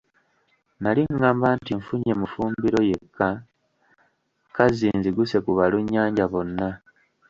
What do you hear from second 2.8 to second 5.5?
yekka, kazzi nziguse